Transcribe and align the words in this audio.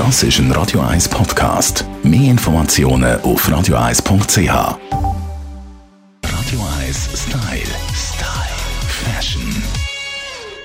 Das 0.00 0.22
ist 0.22 0.38
ein 0.38 0.50
Radio 0.52 0.80
1 0.80 1.10
Podcast. 1.10 1.84
Mehr 2.02 2.30
Informationen 2.30 3.20
auf 3.20 3.46
radio1.ch. 3.46 4.48
Radio 4.48 4.78
1 6.78 7.10
Style. 7.14 7.74
Style. 7.92 8.56
Fashion. 8.88 9.62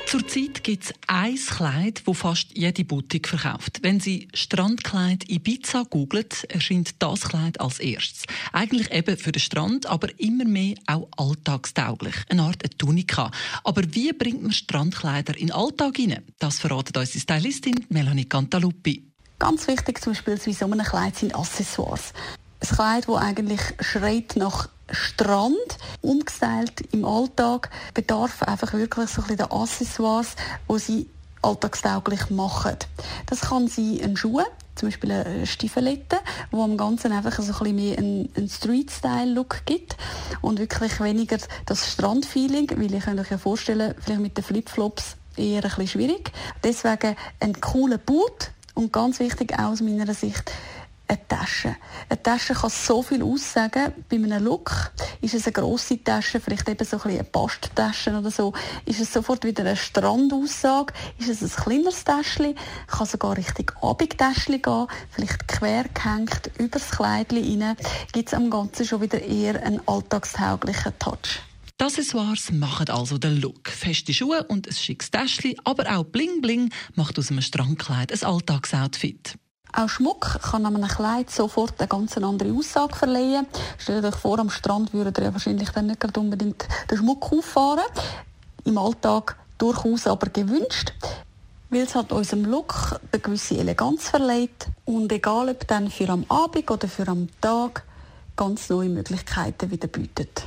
Zurzeit 0.06 0.64
gibt 0.64 0.86
es 0.86 0.94
ein 1.08 1.36
Kleid, 1.36 2.04
das 2.06 2.18
fast 2.18 2.58
jede 2.58 2.86
Boutique 2.86 3.28
verkauft. 3.28 3.80
Wenn 3.82 4.00
Sie 4.00 4.30
Strandkleid 4.34 5.30
Ibiza 5.30 5.84
googelt, 5.84 6.46
erscheint 6.46 6.96
das 7.00 7.28
Kleid 7.28 7.60
als 7.60 7.82
erstes. 7.82 8.24
Eigentlich 8.54 8.90
eben 8.94 9.18
für 9.18 9.34
den 9.34 9.42
Strand, 9.42 9.86
aber 9.86 10.18
immer 10.18 10.46
mehr 10.46 10.76
auch 10.88 11.10
alltagstauglich. 11.18 12.16
Eine 12.30 12.44
Art 12.44 12.64
eine 12.64 12.70
Tunika. 12.78 13.32
Aber 13.66 13.82
wie 13.92 14.14
bringt 14.14 14.44
man 14.44 14.54
Strandkleider 14.54 15.38
in 15.38 15.48
den 15.48 15.56
Alltag 15.56 15.98
hinein? 15.98 16.24
Das 16.40 16.60
verratet 16.60 16.96
unsere 16.96 17.20
Stylistin 17.20 17.86
Melanie 17.90 18.24
Cantaluppi. 18.24 19.12
Ganz 19.40 19.68
wichtig 19.68 20.02
zum 20.02 20.14
Beispiel 20.14 20.40
bei 20.44 20.52
so 20.54 20.66
einem 20.66 20.86
Kleid 20.86 21.18
sind 21.18 21.36
Accessoires. 21.36 22.14
Ein 22.62 22.76
Kleid, 22.76 23.08
das 23.08 23.16
eigentlich 23.18 23.62
schreit 23.82 24.36
nach 24.36 24.70
Strand, 24.90 25.78
umgestylt 26.02 26.82
im 26.92 27.06
Alltag, 27.06 27.70
bedarf 27.94 28.44
einfach 28.44 28.74
wirklich 28.74 29.10
so 29.10 29.22
ein 29.22 29.24
bisschen 29.24 29.38
der 29.38 29.52
Accessoires, 29.52 30.36
die 30.70 30.80
sie 30.80 31.10
alltagstauglich 31.42 32.30
machen. 32.30 32.78
Das 33.28 33.42
kann 33.42 33.68
sein 33.68 34.00
ein 34.02 34.18
Schuh, 34.18 34.42
zum 34.76 34.90
Beispiel 34.90 35.12
eine 35.12 35.46
Stiefelette, 35.46 36.18
wo 36.52 36.64
am 36.64 36.78
Ganzen 36.78 37.12
einfach 37.12 37.34
so 37.42 37.44
ein 37.44 37.48
bisschen 37.48 37.76
mehr 37.76 37.98
einen, 37.98 38.50
Street-Style-Look 38.50 39.66
gibt 39.66 39.96
und 40.42 40.60
wirklich 40.60 41.00
weniger 41.00 41.38
das 41.66 41.92
Strand-Feeling, 41.92 42.70
weil 42.76 42.94
ich 42.94 43.04
kann 43.04 43.20
euch 43.20 43.32
ja 43.32 43.38
vorstellen, 43.38 43.96
vielleicht 44.00 44.22
mit 44.22 44.38
den 44.38 44.44
Flipflops 44.44 45.18
eher 45.38 45.58
ein 45.58 45.70
bisschen 45.70 45.88
schwierig. 45.88 46.32
Deswegen 46.64 47.16
ein 47.40 47.60
cooler 47.62 47.98
Boot, 47.98 48.52
und 48.76 48.94
ganz 48.94 49.20
wichtig 49.20 49.54
auch 49.54 49.72
aus 49.72 49.82
meiner 49.82 50.14
Sicht, 50.14 50.52
eine 51.08 51.28
Tasche. 51.28 51.76
Eine 52.10 52.22
Tasche 52.22 52.54
kann 52.54 52.70
so 52.70 53.04
viel 53.04 53.22
aussagen. 53.22 53.94
Bei 54.10 54.16
einem 54.16 54.44
Look 54.44 54.92
ist 55.22 55.34
es 55.34 55.46
eine 55.46 55.54
grosse 55.54 56.04
Tasche, 56.04 56.40
vielleicht 56.40 56.68
eben 56.68 56.84
so 56.84 56.98
ein 56.98 57.04
bisschen 57.04 57.20
eine 57.20 57.30
Basttasche 57.30 58.18
oder 58.18 58.32
so, 58.32 58.54
ist 58.86 59.00
es 59.00 59.14
sofort 59.14 59.44
wieder 59.44 59.64
eine 59.64 59.76
Strandaussage. 59.76 60.94
Ist 61.20 61.30
es 61.30 61.44
ein 61.44 61.64
kleineres 61.64 62.04
Täschchen, 62.04 62.56
kann 62.88 63.06
sogar 63.06 63.38
Richtung 63.38 63.72
Abendtäschchen 63.82 64.62
gehen, 64.62 64.88
vielleicht 65.12 65.48
quer 65.48 65.86
gehängt 65.94 66.52
übers 66.58 66.92
Kleidchen 66.92 67.62
rein, 67.62 67.78
gibt 68.12 68.30
es 68.30 68.34
am 68.34 68.50
Ganzen 68.50 68.86
schon 68.86 69.02
wieder 69.02 69.22
eher 69.22 69.62
einen 69.64 69.82
alltagstauglichen 69.88 70.98
Touch. 71.00 71.42
Die 71.78 71.84
Accessoires 71.84 72.52
machen 72.54 72.90
also 72.90 73.18
den 73.18 73.42
Look. 73.42 73.68
Feste 73.68 74.14
Schuhe 74.14 74.44
und 74.44 74.66
ein 74.66 74.74
schickes 74.74 75.12
Täschchen, 75.12 75.56
aber 75.66 75.94
auch 75.94 76.06
Bling 76.06 76.40
Bling 76.40 76.72
macht 76.96 77.20
aus 77.20 77.30
einem 77.30 77.42
Strandkleid 77.42 78.14
ein 78.14 78.24
Alltagsoutfit. 78.24 79.38
Auch 79.74 79.90
Schmuck 79.90 80.40
kann 80.42 80.66
einem 80.66 80.88
Kleid 80.88 81.30
sofort 81.30 81.78
eine 81.80 81.90
ganz 81.90 82.18
andere 82.18 82.54
Aussage 82.54 82.96
verleihen. 82.96 83.46
Stellt 83.78 84.06
euch 84.06 84.16
vor, 84.16 84.40
am 84.40 84.50
Strand 84.50 84.94
würdet 84.94 85.18
ihr 85.18 85.34
wahrscheinlich 85.34 85.70
dann 85.72 85.88
nicht 85.88 86.18
unbedingt 86.18 86.66
den 86.90 86.98
Schmuck 86.98 87.30
auffahren. 87.34 87.84
Im 88.64 88.78
Alltag 88.78 89.36
durchaus 89.58 90.08
aber 90.08 90.30
gewünscht, 90.30 90.94
weil 91.70 91.82
es 91.82 91.94
hat 91.94 92.14
unserem 92.14 92.46
Look 92.46 93.02
eine 93.12 93.22
gewisse 93.22 93.58
Eleganz 93.58 94.08
verleiht 94.08 94.68
und 94.86 95.12
egal 95.12 95.50
ob 95.50 95.68
dann 95.68 95.92
für 95.92 96.08
am 96.08 96.24
Abend 96.30 96.72
oder 96.72 96.88
für 96.88 97.08
am 97.10 97.28
Tag 97.42 97.84
ganz 98.38 98.70
neue 98.70 98.88
Möglichkeiten 98.88 99.70
wieder 99.72 99.90
bietet. 99.90 100.46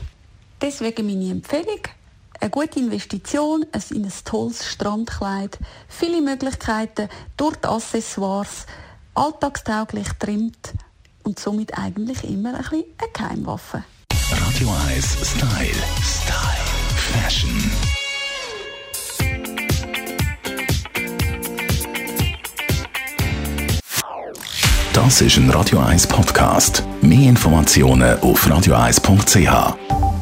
Deswegen 0.60 1.06
meine 1.06 1.30
Empfehlung, 1.30 1.80
eine 2.40 2.50
gute 2.50 2.80
Investition 2.80 3.64
in 3.90 4.04
ein 4.04 4.12
tolles 4.24 4.66
Strandkleid, 4.66 5.58
viele 5.88 6.20
Möglichkeiten 6.20 7.08
durch 7.36 7.56
Accessoires, 7.62 8.66
alltagstauglich 9.14 10.08
trimmt 10.18 10.74
und 11.22 11.38
somit 11.38 11.76
eigentlich 11.78 12.24
immer 12.24 12.54
ein 12.54 12.62
bisschen 12.62 12.84
eine 12.98 13.12
Geheimwaffe. 13.12 13.84
Radio 14.30 14.68
1 14.88 15.06
Style. 15.22 15.82
Style. 16.02 16.68
Fashion. 16.96 17.70
Das 24.92 25.20
ist 25.20 25.36
ein 25.36 25.48
Radio 25.50 25.78
1 25.78 26.08
Podcast. 26.08 26.82
Mehr 27.00 27.28
Informationen 27.28 28.18
auf 28.20 28.44
radio1.ch. 28.46 30.17